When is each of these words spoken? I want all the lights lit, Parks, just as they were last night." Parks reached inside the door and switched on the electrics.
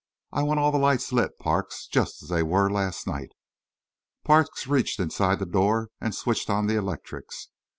I 0.31 0.41
want 0.41 0.59
all 0.59 0.71
the 0.71 0.79
lights 0.79 1.11
lit, 1.13 1.37
Parks, 1.37 1.85
just 1.85 2.23
as 2.23 2.29
they 2.29 2.41
were 2.41 2.71
last 2.71 3.05
night." 3.05 3.33
Parks 4.25 4.65
reached 4.65 4.99
inside 4.99 5.37
the 5.37 5.45
door 5.45 5.89
and 6.01 6.15
switched 6.15 6.49
on 6.49 6.65
the 6.65 6.73
electrics. 6.75 7.49